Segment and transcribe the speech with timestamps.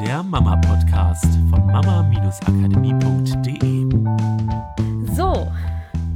[0.00, 3.86] der Mama-Podcast von mama-akademie.de.
[5.14, 5.50] So,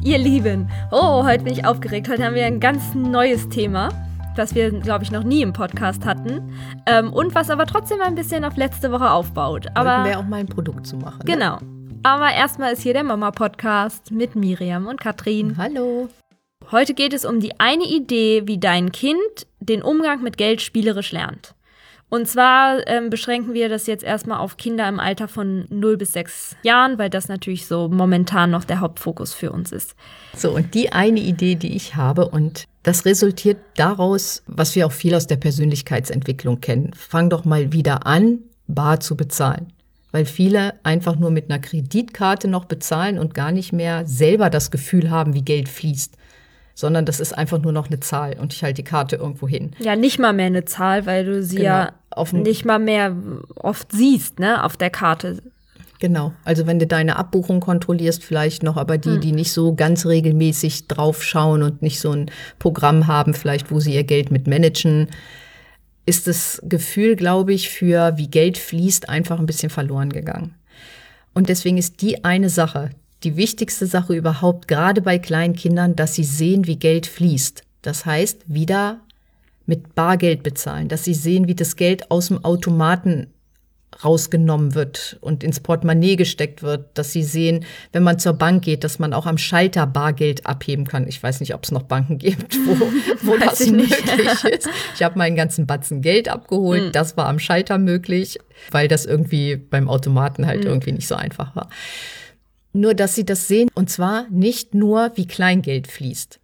[0.02, 2.10] ihr Lieben, oh, heute bin ich aufgeregt.
[2.10, 3.88] Heute haben wir ein ganz neues Thema,
[4.36, 6.52] das wir, glaube ich, noch nie im Podcast hatten.
[6.84, 9.68] Ähm, und was aber trotzdem ein bisschen auf letzte Woche aufbaut.
[9.74, 11.20] Aber wir auch mal ein Produkt zu machen.
[11.20, 11.24] ne?
[11.32, 11.56] genau.
[12.02, 15.56] Aber erstmal ist hier der Mama-Podcast mit Miriam und Katrin.
[15.56, 16.10] Hallo.
[16.70, 21.12] Heute geht es um die eine Idee, wie dein Kind den Umgang mit Geld spielerisch
[21.12, 21.54] lernt.
[22.10, 26.12] Und zwar ähm, beschränken wir das jetzt erstmal auf Kinder im Alter von 0 bis
[26.12, 29.94] 6 Jahren, weil das natürlich so momentan noch der Hauptfokus für uns ist.
[30.36, 34.92] So, und die eine Idee, die ich habe, und das resultiert daraus, was wir auch
[34.92, 36.92] viel aus der Persönlichkeitsentwicklung kennen.
[36.94, 39.72] Fang doch mal wieder an, bar zu bezahlen.
[40.10, 44.72] Weil viele einfach nur mit einer Kreditkarte noch bezahlen und gar nicht mehr selber das
[44.72, 46.16] Gefühl haben, wie Geld fließt.
[46.74, 49.72] Sondern das ist einfach nur noch eine Zahl und ich halte die Karte irgendwo hin.
[49.78, 53.16] Ja, nicht mal mehr eine Zahl, weil du sie Genau, ja auf nicht mal mehr
[53.56, 55.38] oft siehst, ne, auf der Karte.
[56.00, 56.32] Genau.
[56.44, 60.88] Also wenn du deine Abbuchung kontrollierst, vielleicht noch, aber die, die nicht so ganz regelmäßig
[60.88, 65.08] draufschauen und nicht so ein Programm haben, vielleicht wo sie ihr Geld mit managen,
[66.06, 70.54] ist das Gefühl, glaube ich, für wie Geld fließt, einfach ein bisschen verloren gegangen.
[71.34, 72.90] Und deswegen ist die eine Sache,
[73.22, 77.62] die wichtigste Sache überhaupt, gerade bei kleinen Kindern, dass sie sehen, wie Geld fließt.
[77.82, 79.00] Das heißt, wieder
[79.66, 83.28] mit Bargeld bezahlen, dass sie sehen, wie das Geld aus dem Automaten
[84.04, 88.84] rausgenommen wird und ins Portemonnaie gesteckt wird, dass sie sehen, wenn man zur Bank geht,
[88.84, 91.06] dass man auch am Schalter Bargeld abheben kann.
[91.08, 92.76] Ich weiß nicht, ob es noch Banken gibt, wo,
[93.22, 94.68] wo das möglich ist.
[94.94, 98.38] Ich habe meinen ganzen Batzen Geld abgeholt, das war am Schalter möglich,
[98.70, 101.68] weil das irgendwie beim Automaten halt irgendwie nicht so einfach war.
[102.72, 106.38] Nur, dass sie das sehen, und zwar nicht nur, wie Kleingeld fließt,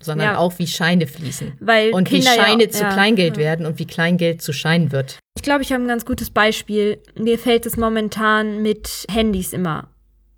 [0.00, 0.38] sondern Ja.
[0.38, 1.52] auch, wie Scheine fließen.
[1.60, 2.92] Weil und Kinder wie ja- Scheine zu ja.
[2.92, 5.18] Kleingeld werden und wie Kleingeld zu Schein wird.
[5.36, 6.98] Ich glaube, ich habe ein ganz gutes Beispiel.
[7.18, 9.88] Mir fällt es momentan mit Handys immer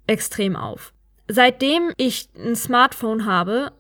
[0.07, 0.93] extrem auf.
[1.29, 3.73] Seitdem ich ein Smartphone habe,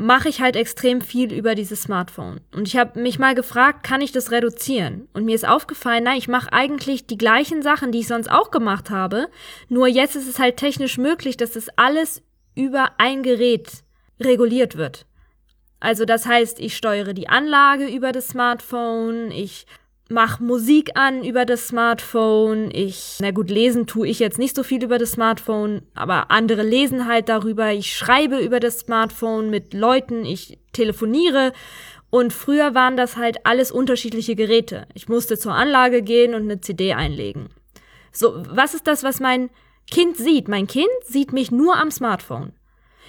[0.00, 2.40] mache ich halt extrem viel über dieses Smartphone.
[2.54, 5.08] Und ich habe mich mal gefragt, kann ich das reduzieren?
[5.12, 8.50] Und mir ist aufgefallen, nein, ich mache eigentlich die gleichen Sachen, die ich sonst auch
[8.50, 9.28] gemacht habe.
[9.68, 12.22] Nur jetzt ist es halt technisch möglich, dass das alles
[12.54, 13.70] über ein Gerät
[14.18, 15.06] reguliert wird.
[15.80, 19.66] Also das heißt, ich steuere die Anlage über das Smartphone, ich
[20.10, 24.62] mache Musik an über das Smartphone, ich, na gut, lesen tue ich jetzt nicht so
[24.62, 29.72] viel über das Smartphone, aber andere lesen halt darüber, ich schreibe über das Smartphone mit
[29.72, 31.52] Leuten, ich telefoniere
[32.10, 34.88] und früher waren das halt alles unterschiedliche Geräte.
[34.94, 37.48] Ich musste zur Anlage gehen und eine CD einlegen.
[38.12, 39.48] So, was ist das, was mein
[39.88, 40.48] Kind sieht?
[40.48, 42.52] Mein Kind sieht mich nur am Smartphone.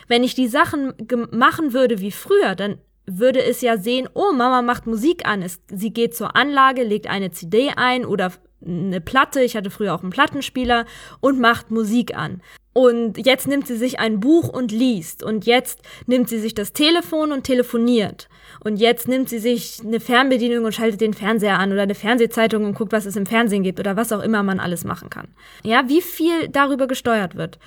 [0.08, 0.94] Wenn ich die Sachen
[1.32, 5.42] machen würde wie früher, dann würde es ja sehen, oh, Mama macht Musik an.
[5.42, 8.32] Es, sie geht zur Anlage, legt eine CD ein oder
[8.66, 10.86] eine Platte, ich hatte früher auch einen Plattenspieler
[11.20, 12.42] und macht Musik an.
[12.74, 15.24] Und jetzt nimmt sie sich ein Buch und liest.
[15.24, 18.30] Und jetzt nimmt sie sich das Telefon und telefoniert.
[18.64, 22.64] Und jetzt nimmt sie sich eine Fernbedienung und schaltet den Fernseher an oder eine Fernsehzeitung
[22.64, 25.28] und guckt, was es im Fernsehen gibt oder was auch immer man alles machen kann.
[25.64, 27.60] Ja, wie viel darüber gesteuert wird.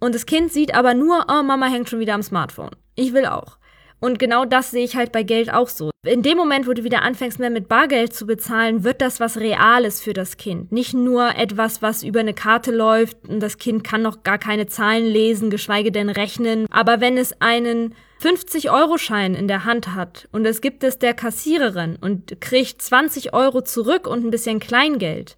[0.00, 2.70] Und das Kind sieht aber nur, oh, Mama hängt schon wieder am Smartphone.
[2.96, 3.58] Ich will auch.
[4.02, 5.92] Und genau das sehe ich halt bei Geld auch so.
[6.04, 9.36] In dem Moment, wo du wieder anfängst, mehr mit Bargeld zu bezahlen, wird das was
[9.36, 10.72] Reales für das Kind.
[10.72, 14.66] Nicht nur etwas, was über eine Karte läuft und das Kind kann noch gar keine
[14.66, 16.66] Zahlen lesen, geschweige denn rechnen.
[16.68, 21.94] Aber wenn es einen 50-Euro-Schein in der Hand hat und es gibt es der Kassiererin
[21.94, 25.36] und kriegt 20 Euro zurück und ein bisschen Kleingeld,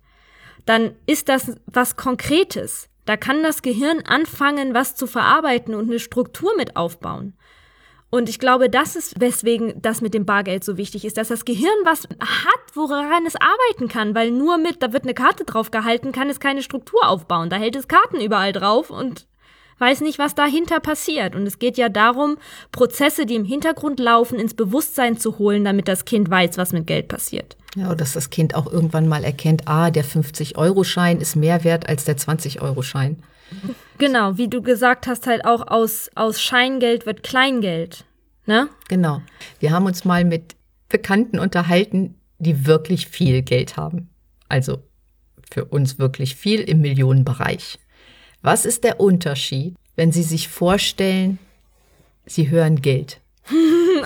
[0.64, 2.88] dann ist das was Konkretes.
[3.04, 7.34] Da kann das Gehirn anfangen, was zu verarbeiten und eine Struktur mit aufbauen.
[8.14, 11.44] Und ich glaube, das ist, weswegen das mit dem Bargeld so wichtig ist, dass das
[11.44, 15.72] Gehirn was hat, woran es arbeiten kann, weil nur mit, da wird eine Karte drauf
[15.72, 17.50] gehalten, kann es keine Struktur aufbauen.
[17.50, 19.26] Da hält es Karten überall drauf und
[19.80, 21.34] weiß nicht, was dahinter passiert.
[21.34, 22.36] Und es geht ja darum,
[22.70, 26.86] Prozesse, die im Hintergrund laufen, ins Bewusstsein zu holen, damit das Kind weiß, was mit
[26.86, 27.56] Geld passiert.
[27.74, 31.88] Ja, oder dass das Kind auch irgendwann mal erkennt, ah, der 50-Euro-Schein ist mehr wert
[31.88, 33.20] als der 20-Euro-Schein.
[33.98, 38.04] Genau, wie du gesagt hast, halt auch aus, aus Scheingeld wird Kleingeld.
[38.46, 38.68] Ne?
[38.88, 39.22] Genau.
[39.60, 40.56] Wir haben uns mal mit
[40.88, 44.10] Bekannten unterhalten, die wirklich viel Geld haben.
[44.48, 44.82] Also
[45.50, 47.78] für uns wirklich viel im Millionenbereich.
[48.42, 51.38] Was ist der Unterschied, wenn Sie sich vorstellen,
[52.26, 53.20] Sie hören Geld?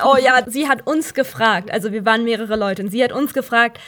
[0.04, 3.34] Oh ja, sie hat uns gefragt, also wir waren mehrere Leute, und sie hat uns
[3.34, 3.80] gefragt,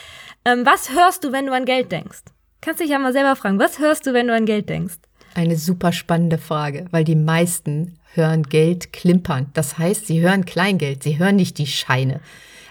[0.44, 2.22] ähm, was hörst du, wenn du an Geld denkst?
[2.60, 4.96] Kannst dich ja mal selber fragen, was hörst du, wenn du an Geld denkst?
[5.34, 9.46] Eine super spannende Frage, weil die meisten hören Geld klimpern.
[9.54, 12.20] Das heißt, sie hören Kleingeld, sie hören nicht die Scheine.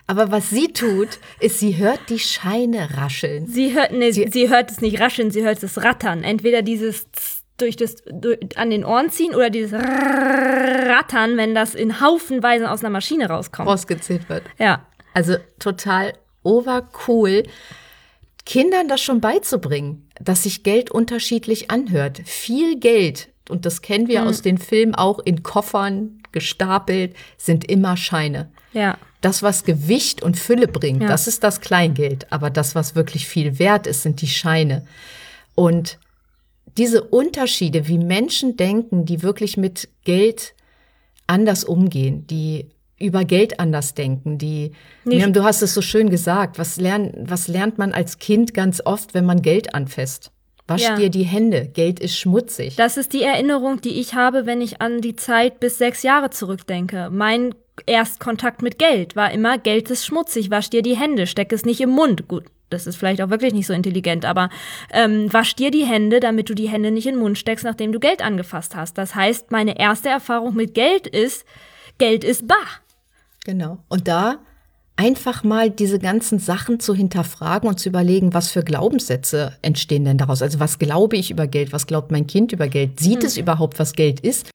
[0.07, 3.45] Aber was sie tut, ist, sie hört die Scheine rascheln.
[3.47, 6.23] Sie hört, nee, Sie- sie, hört es nicht rascheln, sie hört es rattern.
[6.23, 11.75] Entweder dieses Tss durch das durch, an den Ohren ziehen oder dieses Rattern, wenn das
[11.75, 13.67] in Haufenweise aus einer Maschine rauskommt.
[13.69, 14.43] Rausgezählt wird.
[14.57, 14.85] Ja.
[15.13, 16.13] Also total
[16.43, 17.43] overcool,
[18.49, 22.19] Kindern das schon beizubringen, dass sich Geld unterschiedlich anhört.
[22.25, 27.95] Viel Geld, und das kennen wir aus den Filmen auch in Koffern gestapelt, sind immer
[27.95, 28.49] Scheine.
[28.73, 28.97] Ja.
[29.21, 31.07] Das, was Gewicht und Fülle bringt, Ja.
[31.09, 32.25] das ist das Kleingeld.
[32.31, 34.83] Aber das, was wirklich viel wert ist, sind die Scheine.
[35.53, 35.99] Und
[36.75, 40.55] diese Unterschiede, wie Menschen denken, die wirklich mit Geld
[41.27, 44.71] anders umgehen, die über Geld anders denken, die,
[45.05, 48.81] Miriam, du hast es so schön gesagt, was, lern, was lernt man als Kind ganz
[48.85, 50.31] oft, wenn man Geld anfasst?
[50.67, 50.95] Wasch Ja.
[50.95, 52.75] dir die Hände, Geld ist schmutzig.
[52.75, 56.29] Das ist die Erinnerung, die ich habe, wenn ich an die Zeit bis sechs Jahre
[56.29, 57.09] zurückdenke.
[57.11, 57.55] Mein
[57.87, 61.81] Erstkontakt mit Geld war immer, Geld ist schmutzig, wasch dir die Hände, steck es nicht
[61.81, 62.27] im Mund.
[62.27, 64.49] Gut, das ist vielleicht auch wirklich nicht so intelligent, aber
[64.91, 67.91] ähm, wasch dir die Hände, damit du die Hände nicht in den Mund steckst, nachdem
[67.91, 68.97] du Geld angefasst hast.
[68.97, 71.45] Das heißt, meine erste Erfahrung mit Geld ist,
[71.97, 72.57] Geld ist bar.
[73.45, 73.79] Genau.
[73.87, 74.39] Und da
[74.95, 80.17] einfach mal diese ganzen Sachen zu hinterfragen und zu überlegen, was für Glaubenssätze entstehen denn
[80.17, 80.41] daraus?
[80.41, 81.71] Also was glaube ich über Geld?
[81.71, 82.99] Was glaubt mein Kind über Geld?
[82.99, 84.49] Sieht es überhaupt, was Geld ist?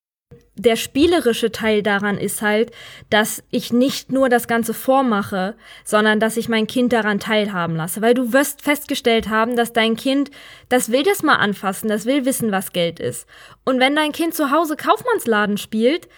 [0.57, 2.71] der spielerische Teil daran ist halt,
[3.11, 8.03] dass ich nicht nur das Ganze vormache, sondern dass ich mein Kind daran teilhaben lasse.
[8.03, 10.31] Weil du wirst festgestellt haben, dass dein Kind,
[10.69, 13.27] das will das mal anfassen, das will wissen, was Geld ist.
[13.65, 16.09] Und wenn dein Kind zu Hause Kaufmannsladen spielt,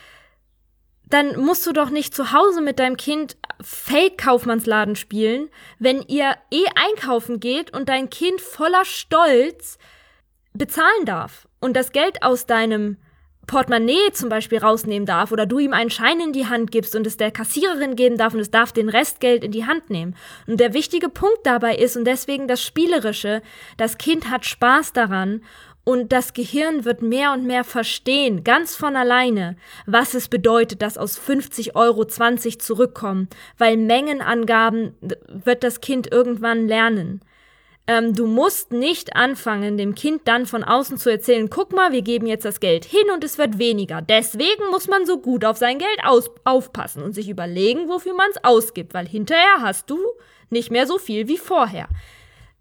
[1.07, 5.49] dann musst du doch nicht zu Hause mit deinem Kind Fake-Kaufmannsladen spielen,
[5.79, 9.79] wenn ihr eh einkaufen geht und dein Kind voller Stolz
[10.53, 12.99] bezahlen darf und das Geld aus deinem
[13.47, 17.07] Portemonnaie zum Beispiel rausnehmen darf oder du ihm einen Schein in die Hand gibst und
[17.07, 20.17] es der Kassiererin geben darf und es darf den Restgeld in die Hand nehmen.
[20.49, 23.43] Und der wichtige Punkt dabei ist und deswegen das Spielerische,
[23.77, 25.43] das Kind hat Spaß daran
[25.89, 29.57] und das Gehirn wird mehr und mehr verstehen, ganz von alleine,
[29.87, 34.97] was es bedeutet, dass aus 50 Euro 20 zurückkommen, weil Mengenangaben
[35.29, 37.21] wird das Kind irgendwann lernen.
[37.87, 42.03] Ähm, du musst nicht anfangen, dem Kind dann von außen zu erzählen, guck mal, wir
[42.03, 44.03] geben jetzt das Geld hin und es wird weniger.
[44.03, 46.01] Deswegen muss man so gut auf sein Geld
[46.45, 50.01] aufpassen und sich überlegen, wofür man es ausgibt, weil hinterher hast du
[50.51, 51.87] nicht mehr so viel wie vorher.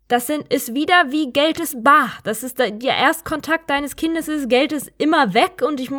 [0.07, 2.11] Das sind, ist wieder wie Geld ist bar.
[2.23, 5.89] Das ist der, der Erstkontakt deines Kindes ist, Geld ist immer weg und ich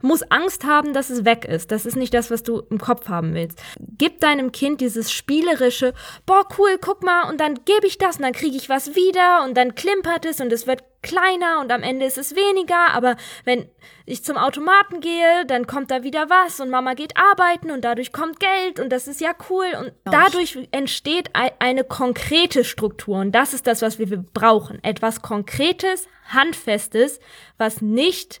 [0.00, 1.70] muss Angst haben, dass es weg ist.
[1.70, 3.60] Das ist nicht das, was du im Kopf haben willst.
[3.98, 5.94] Gib deinem Kind dieses spielerische,
[6.26, 9.44] boah, cool, guck mal, und dann gebe ich das und dann kriege ich was wieder
[9.44, 13.16] und dann klimpert es und es wird kleiner und am Ende ist es weniger, aber
[13.44, 13.68] wenn
[14.06, 18.12] ich zum Automaten gehe, dann kommt da wieder was und Mama geht arbeiten und dadurch
[18.12, 23.32] kommt Geld und das ist ja cool und dadurch entsteht ei- eine konkrete Struktur und
[23.32, 24.78] das ist das, was wir brauchen.
[24.84, 27.18] Etwas Konkretes, Handfestes,
[27.58, 28.40] was nicht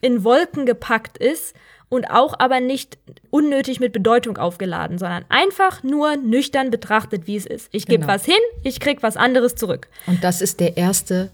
[0.00, 1.54] in Wolken gepackt ist
[1.88, 2.98] und auch aber nicht
[3.30, 7.68] unnötig mit Bedeutung aufgeladen, sondern einfach nur nüchtern betrachtet, wie es ist.
[7.72, 8.12] Ich gebe Genau.
[8.14, 9.88] was hin, ich krieg was anderes zurück.
[10.06, 11.30] Und das ist der erste,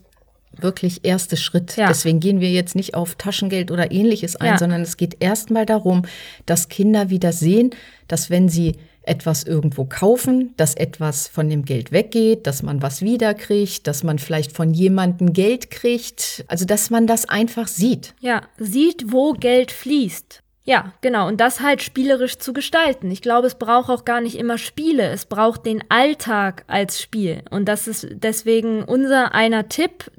[0.58, 1.76] wirklich erste Schritt.
[1.76, 1.88] Ja.
[1.88, 4.58] Deswegen gehen wir jetzt nicht auf Taschengeld oder ähnliches ein, Ja.
[4.58, 6.02] sondern es geht erstmal darum,
[6.46, 7.70] dass Kinder wieder sehen,
[8.08, 8.76] dass wenn sie
[9.06, 14.18] etwas irgendwo kaufen, dass etwas von dem Geld weggeht, dass man was wiederkriegt, dass man
[14.18, 16.44] vielleicht von jemandem Geld kriegt.
[16.48, 18.14] Also, dass man das einfach sieht.
[18.20, 20.42] Ja, sieht, wo Geld fließt.
[20.66, 21.28] Ja, genau.
[21.28, 23.10] Und das halt spielerisch zu gestalten.
[23.12, 25.04] Ich glaube, es braucht auch gar nicht immer Spiele.
[25.10, 27.42] Es braucht den Alltag als Spiel.
[27.50, 30.10] Und das ist deswegen unser einer Tipp,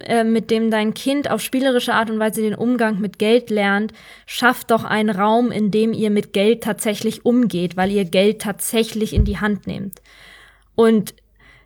[0.00, 3.92] äh, mit dem dein Kind auf spielerische Art und Weise den Umgang mit Geld lernt.
[4.26, 9.12] Schafft doch einen Raum, in dem ihr mit Geld tatsächlich umgeht, weil ihr Geld tatsächlich
[9.12, 10.00] in die Hand nehmt.
[10.74, 11.14] Und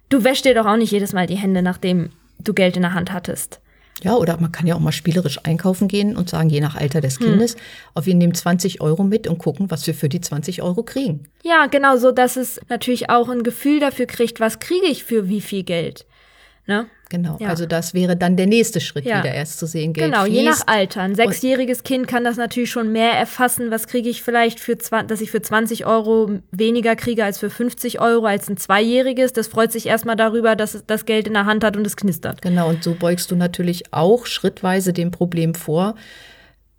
[0.09, 2.95] du wäschst dir doch auch nicht jedes Mal die Hände, nachdem du Geld in der
[2.95, 3.61] Hand hattest.
[4.03, 7.01] Ja, oder man kann ja auch mal spielerisch einkaufen gehen und sagen, je nach Alter
[7.01, 7.57] des Kindes,
[7.95, 11.25] auf wir nehmen 20 Euro mit und gucken, was wir für die 20 Euro kriegen.
[11.43, 15.29] Ja, genau, so dass es natürlich auch ein Gefühl dafür kriegt, was kriege ich für
[15.29, 16.07] wie viel Geld.
[16.67, 16.87] Ne?
[17.11, 17.37] Genau.
[17.41, 17.49] Ja.
[17.49, 19.19] Also das wäre dann der nächste Schritt, Ja.
[19.19, 20.69] wieder erst zu sehen, Geld Genau, je nach fließt.
[20.69, 21.03] Alter.
[21.03, 23.71] Ein sechsjähriges Kind kann das natürlich schon mehr erfassen.
[23.71, 28.01] Was kriege ich vielleicht für, dass ich für 20 Euro weniger kriege als für 50
[28.01, 29.33] Euro als ein Zweijähriges.
[29.33, 31.97] Das freut sich erstmal darüber, dass es das Geld in der Hand hat und es
[31.97, 32.41] knistert.
[32.43, 35.97] Genau, und so beugst du natürlich auch schrittweise dem Problem vor,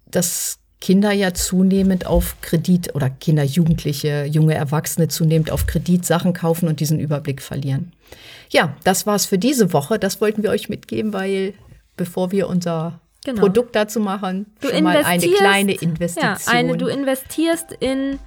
[0.09, 6.33] dass Kinder ja zunehmend auf Kredit oder Kinder, Jugendliche, junge Erwachsene zunehmend auf Kredit Sachen
[6.33, 7.93] kaufen und diesen Überblick verlieren.
[8.49, 9.99] Ja, das war's für diese Woche.
[9.99, 11.53] Das wollten wir euch mitgeben, weil
[11.95, 13.41] bevor wir unser Genau.
[13.41, 16.33] Produkt dazu machen, Du schon mal eine kleine Investition.
[16.33, 18.17] Ja, eine, du investierst in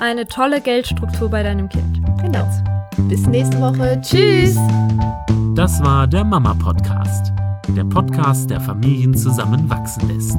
[0.00, 2.00] eine tolle Geldstruktur bei deinem Kind.
[2.22, 2.48] Genau.
[3.10, 4.00] Bis nächste Woche.
[4.00, 4.56] Tschüss.
[5.54, 7.30] Das war der Mama Podcast.
[7.76, 10.38] Der Podcast, der Familien zusammenwachsen lässt.